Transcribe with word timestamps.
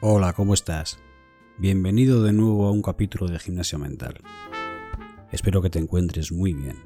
Hola, 0.00 0.32
¿cómo 0.32 0.54
estás? 0.54 0.98
Bienvenido 1.58 2.22
de 2.22 2.32
nuevo 2.32 2.66
a 2.66 2.72
un 2.72 2.82
capítulo 2.82 3.28
de 3.28 3.38
Gimnasio 3.38 3.78
Mental. 3.78 4.20
Espero 5.30 5.62
que 5.62 5.70
te 5.70 5.78
encuentres 5.78 6.32
muy 6.32 6.52
bien. 6.52 6.76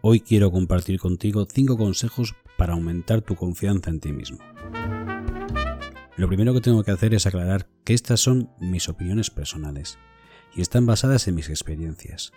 Hoy 0.00 0.20
quiero 0.20 0.50
compartir 0.50 0.98
contigo 0.98 1.46
5 1.52 1.76
consejos 1.76 2.34
para 2.56 2.74
aumentar 2.74 3.22
tu 3.22 3.34
confianza 3.34 3.90
en 3.90 4.00
ti 4.00 4.12
mismo. 4.12 4.38
Lo 6.16 6.28
primero 6.28 6.54
que 6.54 6.60
tengo 6.60 6.84
que 6.84 6.90
hacer 6.90 7.14
es 7.14 7.26
aclarar 7.26 7.68
que 7.84 7.94
estas 7.94 8.20
son 8.20 8.50
mis 8.60 8.88
opiniones 8.88 9.30
personales 9.30 9.98
y 10.54 10.60
están 10.60 10.86
basadas 10.86 11.26
en 11.28 11.34
mis 11.34 11.48
experiencias. 11.48 12.32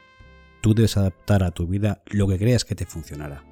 Tú 0.61 0.73
debes 0.73 0.98
adaptar 0.98 1.43
a 1.43 1.52
tu 1.52 1.68
vida 1.68 2.02
lo 2.07 2.27
que 2.27 2.39
creas 2.39 2.66
que 2.66 2.75
te 2.75 2.86
funcionará. 2.86 3.43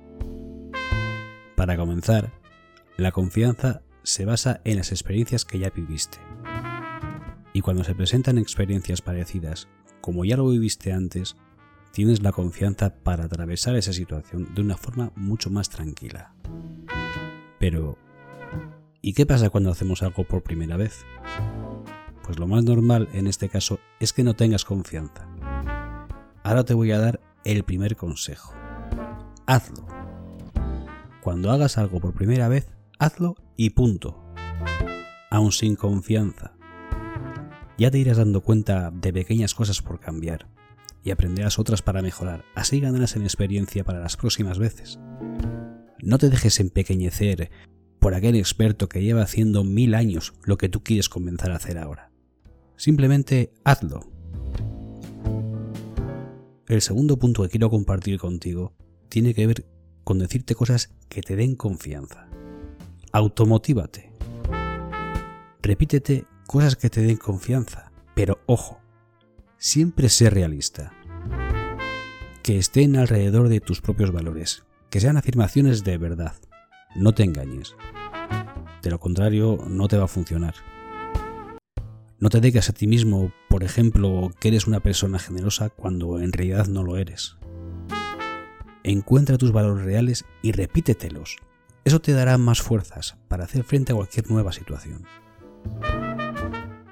Para 1.55 1.77
comenzar, 1.77 2.31
la 2.97 3.11
confianza 3.11 3.81
se 4.03 4.25
basa 4.25 4.61
en 4.63 4.77
las 4.77 4.91
experiencias 4.91 5.45
que 5.45 5.59
ya 5.59 5.69
viviste. 5.69 6.17
Y 7.53 7.61
cuando 7.61 7.83
se 7.83 7.95
presentan 7.95 8.37
experiencias 8.37 9.01
parecidas, 9.01 9.67
como 9.99 10.25
ya 10.25 10.37
lo 10.37 10.47
viviste 10.49 10.93
antes, 10.93 11.35
tienes 11.91 12.21
la 12.21 12.31
confianza 12.31 12.95
para 12.95 13.25
atravesar 13.25 13.75
esa 13.75 13.93
situación 13.93 14.53
de 14.55 14.61
una 14.61 14.77
forma 14.77 15.11
mucho 15.15 15.49
más 15.49 15.69
tranquila. 15.69 16.33
Pero, 17.59 17.97
¿y 19.01 19.13
qué 19.13 19.25
pasa 19.25 19.49
cuando 19.49 19.71
hacemos 19.71 20.01
algo 20.01 20.23
por 20.23 20.43
primera 20.43 20.77
vez? 20.77 21.05
Pues 22.23 22.39
lo 22.39 22.47
más 22.47 22.63
normal 22.63 23.09
en 23.13 23.27
este 23.27 23.49
caso 23.49 23.79
es 23.99 24.13
que 24.13 24.23
no 24.23 24.35
tengas 24.35 24.65
confianza. 24.65 25.27
Ahora 26.43 26.63
te 26.63 26.73
voy 26.73 26.91
a 26.91 26.99
dar 26.99 27.19
el 27.43 27.63
primer 27.63 27.95
consejo. 27.95 28.53
Hazlo. 29.45 29.85
Cuando 31.21 31.51
hagas 31.51 31.77
algo 31.77 31.99
por 31.99 32.13
primera 32.13 32.47
vez, 32.47 32.69
hazlo 32.97 33.35
y 33.55 33.71
punto. 33.71 34.23
Aún 35.29 35.51
sin 35.51 35.75
confianza. 35.75 36.53
Ya 37.77 37.89
te 37.89 37.97
irás 37.97 38.17
dando 38.17 38.41
cuenta 38.41 38.91
de 38.91 39.13
pequeñas 39.13 39.55
cosas 39.55 39.81
por 39.81 39.99
cambiar 39.99 40.47
y 41.03 41.11
aprenderás 41.11 41.59
otras 41.59 41.81
para 41.81 42.01
mejorar. 42.01 42.45
Así 42.55 42.79
ganarás 42.79 43.15
en 43.15 43.23
experiencia 43.23 43.83
para 43.83 43.99
las 43.99 44.17
próximas 44.17 44.59
veces. 44.59 44.99
No 46.01 46.17
te 46.17 46.29
dejes 46.29 46.59
empequeñecer 46.59 47.51
por 47.99 48.15
aquel 48.15 48.35
experto 48.35 48.89
que 48.89 49.03
lleva 49.03 49.21
haciendo 49.21 49.63
mil 49.63 49.93
años 49.93 50.33
lo 50.43 50.57
que 50.57 50.69
tú 50.69 50.83
quieres 50.83 51.09
comenzar 51.09 51.51
a 51.51 51.57
hacer 51.57 51.77
ahora. 51.77 52.11
Simplemente 52.75 53.53
hazlo. 53.63 54.09
El 56.67 56.81
segundo 56.81 57.19
punto 57.19 57.43
que 57.43 57.49
quiero 57.49 57.69
compartir 57.69 58.17
contigo 58.17 58.73
tiene 59.09 59.33
que 59.33 59.45
ver 59.45 59.65
con 60.03 60.17
decirte 60.17 60.55
cosas 60.55 60.95
que 61.09 61.21
te 61.21 61.35
den 61.35 61.55
confianza. 61.55 62.30
Automotívate. 63.13 64.09
Repítete 65.61 66.23
cosas 66.47 66.77
que 66.77 66.89
te 66.89 67.01
den 67.01 67.17
confianza, 67.17 67.91
pero 68.15 68.39
ojo, 68.45 68.79
siempre 69.57 70.07
sé 70.07 70.29
realista. 70.29 70.93
Que 72.41 72.57
estén 72.57 72.95
alrededor 72.95 73.49
de 73.49 73.59
tus 73.59 73.81
propios 73.81 74.13
valores, 74.13 74.63
que 74.89 75.01
sean 75.01 75.17
afirmaciones 75.17 75.83
de 75.83 75.97
verdad. 75.97 76.35
No 76.95 77.13
te 77.13 77.23
engañes. 77.23 77.75
De 78.81 78.89
lo 78.89 79.01
contrario, 79.01 79.59
no 79.67 79.89
te 79.89 79.97
va 79.97 80.05
a 80.05 80.07
funcionar. 80.07 80.55
No 82.17 82.29
te 82.29 82.39
digas 82.39 82.69
a 82.69 82.73
ti 82.73 82.87
mismo, 82.87 83.33
por 83.49 83.65
ejemplo, 83.65 84.31
que 84.39 84.47
eres 84.47 84.67
una 84.67 84.79
persona 84.79 85.19
generosa 85.19 85.69
cuando 85.69 86.17
en 86.21 86.31
realidad 86.31 86.67
no 86.67 86.81
lo 86.81 86.95
eres. 86.95 87.35
Encuentra 88.83 89.37
tus 89.37 89.51
valores 89.51 89.83
reales 89.83 90.23
y 90.41 90.53
repítetelos 90.53 91.35
eso 91.83 91.99
te 91.99 92.13
dará 92.13 92.37
más 92.37 92.61
fuerzas 92.61 93.17
para 93.27 93.45
hacer 93.45 93.63
frente 93.63 93.91
a 93.91 93.95
cualquier 93.95 94.29
nueva 94.29 94.51
situación. 94.51 95.05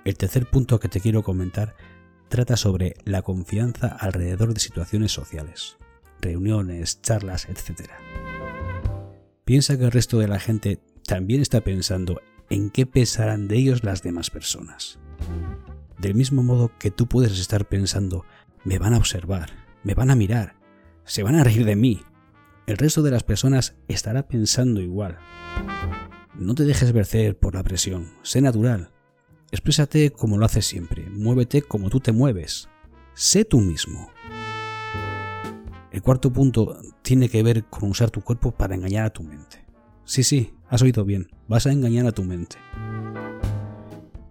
El 0.04 0.18
tercer 0.18 0.50
punto 0.50 0.80
que 0.80 0.90
te 0.90 1.00
quiero 1.00 1.23
comentar 1.23 1.76
trata 2.30 2.58
sobre 2.58 2.95
la 3.06 3.22
confianza 3.22 3.88
alrededor 3.88 4.54
de 4.54 4.60
situaciones 4.60 5.11
sociales, 5.11 5.78
reuniones, 6.22 7.02
charlas, 7.02 7.48
etc. 7.49 7.89
Piensa 9.45 9.78
que 9.78 9.86
el 9.86 9.92
resto 9.92 10.20
de 10.20 10.28
la 10.28 10.39
gente 10.39 10.80
también 11.05 11.42
está 11.42 11.61
pensando 11.61 12.22
en 12.49 12.70
qué 12.70 12.86
pensarán 12.86 13.48
de 13.48 13.58
ellos 13.58 13.83
las 13.83 14.02
demás 14.02 14.30
personas. 14.30 14.99
Del 15.98 16.16
mismo 16.16 16.44
modo 16.44 16.72
que 16.80 16.92
tú 16.92 17.08
puedes 17.08 17.39
estar 17.39 17.67
pensando, 17.67 18.26
me 18.64 18.80
van 18.80 18.94
a 18.94 18.98
observar, 18.98 19.49
me 19.83 19.94
van 19.94 20.11
a 20.11 20.16
mirar, 20.16 20.55
se 21.04 21.23
van 21.23 21.36
a 21.36 21.44
reír 21.44 21.66
de 21.66 21.76
mí, 21.76 22.02
el 22.69 22.77
resto 22.77 23.02
de 23.02 23.09
las 23.09 23.23
personas 23.23 23.75
estará 23.87 24.27
pensando 24.27 24.80
igual. 24.80 25.17
No 26.35 26.53
te 26.53 26.65
dejes 26.65 26.91
vencer 26.91 27.35
por 27.35 27.55
la 27.55 27.63
presión, 27.63 28.13
sé 28.21 28.41
natural. 28.41 28.91
Exprésate 29.49 30.11
como 30.11 30.37
lo 30.37 30.45
haces 30.45 30.67
siempre, 30.67 31.09
muévete 31.09 31.63
como 31.63 31.89
tú 31.89 31.99
te 31.99 32.11
mueves. 32.11 32.69
Sé 33.15 33.43
tú 33.43 33.59
mismo. 33.59 34.11
El 35.91 36.03
cuarto 36.03 36.31
punto 36.31 36.80
tiene 37.02 37.27
que 37.27 37.41
ver 37.41 37.65
con 37.65 37.89
usar 37.89 38.11
tu 38.11 38.21
cuerpo 38.21 38.52
para 38.52 38.75
engañar 38.75 39.05
a 39.07 39.13
tu 39.13 39.23
mente. 39.23 39.65
Sí, 40.05 40.21
sí, 40.21 40.53
has 40.67 40.83
oído 40.83 41.05
bien, 41.05 41.27
vas 41.47 41.65
a 41.65 41.71
engañar 41.71 42.05
a 42.05 42.11
tu 42.11 42.23
mente. 42.23 42.57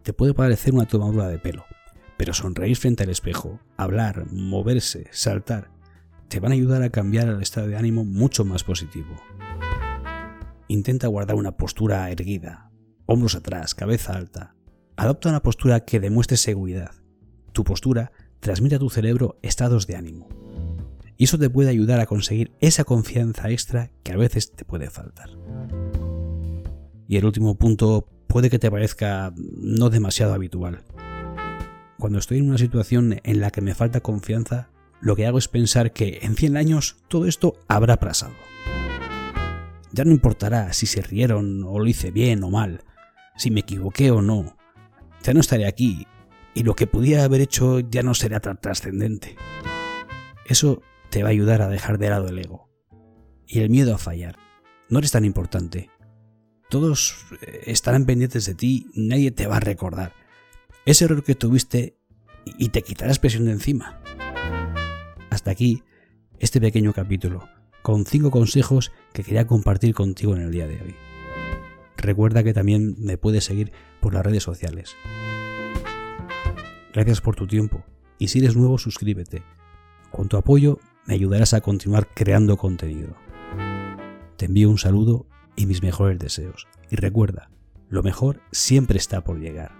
Te 0.05 0.12
puede 0.12 0.32
parecer 0.32 0.75
una 0.75 0.87
tomadura 0.87 1.26
de 1.26 1.41
pelo, 1.41 1.65
pero 2.16 2.32
sonreír 2.32 2.76
frente 2.76 3.03
al 3.03 3.10
espejo, 3.10 3.59
hablar, 3.76 4.31
moverse, 4.31 5.09
saltar, 5.10 5.72
te 6.28 6.41
van 6.41 6.53
a 6.53 6.55
ayudar 6.55 6.83
a 6.83 6.91
cambiar 6.91 7.28
el 7.28 7.41
estado 7.41 7.66
de 7.69 7.77
ánimo 7.77 8.05
mucho 8.05 8.44
más 8.44 8.62
positivo. 8.62 9.16
Intenta 10.69 11.09
guardar 11.09 11.37
una 11.37 11.56
postura 11.56 12.11
erguida, 12.11 12.71
hombros 13.06 13.34
atrás, 13.34 13.75
cabeza 13.75 14.12
alta. 14.12 14.55
Adopta 14.97 15.31
una 15.31 15.43
postura 15.43 15.81
que 15.81 16.00
demuestre 16.00 16.37
seguridad. 16.37 16.91
Tu 17.53 17.65
postura 17.65 18.12
transmite 18.41 18.77
a 18.77 18.78
tu 18.78 18.91
cerebro 18.91 19.38
estados 19.43 19.87
de 19.87 19.97
ánimo. 19.97 20.28
Y 21.17 21.25
eso 21.25 21.38
te 21.38 21.50
puede 21.50 21.71
ayudar 21.71 21.99
a 21.99 22.06
conseguir 22.06 22.53
esa 22.61 22.84
confianza 22.84 23.50
extra 23.50 23.91
que 24.03 24.12
a 24.12 24.17
veces 24.17 24.53
te 24.53 24.65
puede 24.65 24.91
faltar. 24.91 25.31
Y 27.09 27.17
el 27.17 27.25
último 27.25 27.56
punto 27.56 28.06
puede 28.27 28.50
que 28.50 28.59
te 28.59 28.71
parezca 28.71 29.33
no 29.37 29.88
demasiado 29.88 30.34
habitual. 30.34 30.84
Cuando 31.99 32.19
estoy 32.19 32.38
en 32.38 32.49
una 32.49 32.59
situación 32.59 33.19
en 33.25 33.41
la 33.41 33.50
que 33.50 33.62
me 33.62 33.75
falta 33.75 34.00
confianza, 34.00 34.71
lo 35.01 35.17
que 35.17 35.27
hago 35.27 35.39
es 35.39 35.49
pensar 35.49 35.93
que 35.93 36.19
en 36.23 36.37
100 36.37 36.57
años 36.57 36.97
todo 37.09 37.27
esto 37.27 37.55
habrá 37.69 37.99
pasado. 37.99 38.35
Ya 39.93 40.05
no 40.05 40.11
importará 40.11 40.73
si 40.73 40.87
se 40.87 41.03
rieron 41.03 41.65
o 41.65 41.79
lo 41.79 41.87
hice 41.87 42.11
bien 42.11 42.43
o 42.43 42.51
mal, 42.51 42.85
si 43.37 43.51
me 43.51 43.61
equivoqué 43.61 44.11
o 44.11 44.23
no. 44.23 44.57
Ya 45.23 45.35
no 45.35 45.41
estaré 45.41 45.67
aquí 45.67 46.07
y 46.55 46.63
lo 46.63 46.75
que 46.75 46.87
pudiera 46.87 47.25
haber 47.25 47.41
hecho 47.41 47.81
ya 47.81 48.03
no 48.03 48.15
será 48.15 48.41
tan 48.41 48.61
trascendente. 48.61 49.37
Eso 50.47 50.83
te 51.11 51.23
va 51.23 51.29
a 51.29 51.33
ayudar 51.33 51.63
a 51.63 51.69
dejar 51.69 51.99
de 51.99 52.11
lado 52.11 52.29
el 52.29 52.39
ego 52.39 52.69
y 53.47 53.61
el 53.61 53.71
miedo 53.71 53.95
a 53.95 53.99
fallar. 53.99 54.37
No 54.89 54.99
eres 54.99 55.13
tan 55.13 55.25
importante. 55.25 55.91
Todos 56.69 57.27
eh, 57.41 57.63
estarán 57.67 58.05
pendientes 58.05 58.45
de 58.47 58.55
ti, 58.55 58.87
nadie 58.95 59.31
te 59.31 59.47
va 59.47 59.57
a 59.57 59.61
recordar. 59.61 60.13
Ese 60.85 61.05
error 61.05 61.23
que 61.23 61.35
tuviste 61.35 61.99
y 62.45 62.71
te 62.71 62.83
quitarás 62.83 63.19
presión 63.19 63.45
de 63.47 63.53
encima. 63.53 64.01
Aquí 65.49 65.83
este 66.41 66.61
pequeño 66.61 66.93
capítulo, 66.93 67.49
con 67.81 68.05
5 68.05 68.31
consejos 68.31 68.93
que 69.15 69.25
quería 69.25 69.47
compartir 69.47 69.95
contigo 69.95 70.37
en 70.37 70.43
el 70.43 70.53
día 70.53 70.67
de 70.67 70.81
hoy. 70.83 70.95
Recuerda 71.97 72.45
que 72.45 72.53
también 72.53 72.97
me 72.99 73.17
puedes 73.17 73.45
seguir 73.45 73.73
por 74.01 74.13
las 74.13 74.27
redes 74.27 74.43
sociales. 74.43 74.95
Gracias 76.93 77.23
por 77.23 77.35
tu 77.35 77.47
tiempo 77.47 77.83
y 78.19 78.29
si 78.29 78.41
eres 78.41 78.57
nuevo 78.57 78.77
suscríbete. 78.77 79.43
Con 80.11 80.29
tu 80.29 80.37
apoyo 80.37 80.81
me 81.07 81.15
ayudarás 81.15 81.55
a 81.55 81.63
continuar 81.63 82.09
creando 82.15 82.59
contenido. 82.59 83.17
Te 84.37 84.47
envío 84.47 84.69
un 84.69 84.79
saludo 84.79 85.27
y 85.57 85.65
mis 85.65 85.83
mejores 85.83 86.19
deseos. 86.19 86.69
Y 86.91 86.97
recuerda, 86.97 87.51
lo 87.89 88.03
mejor 88.03 88.43
siempre 88.53 88.99
está 88.99 89.25
por 89.25 89.41
llegar. 89.41 89.78